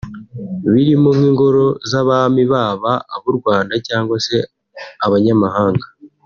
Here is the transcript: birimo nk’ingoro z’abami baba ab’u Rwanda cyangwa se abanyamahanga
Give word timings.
birimo 0.71 1.07
nk’ingoro 1.17 1.65
z’abami 1.89 2.43
baba 2.51 2.93
ab’u 3.15 3.31
Rwanda 3.39 3.73
cyangwa 3.87 4.15
se 4.25 4.37
abanyamahanga 5.05 5.87